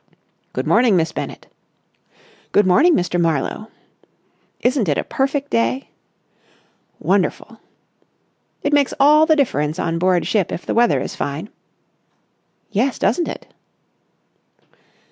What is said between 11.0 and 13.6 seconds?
fine." "Yes, doesn't it?"